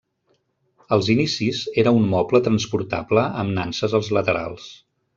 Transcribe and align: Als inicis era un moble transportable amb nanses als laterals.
Als 0.97 1.09
inicis 1.15 1.59
era 1.83 1.95
un 1.99 2.09
moble 2.15 2.41
transportable 2.49 3.29
amb 3.45 3.57
nanses 3.63 3.99
als 4.01 4.15
laterals. 4.19 4.69